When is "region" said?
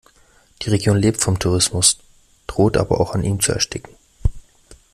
0.71-0.97